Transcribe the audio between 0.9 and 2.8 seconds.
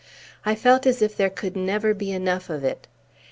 if there could never be enough of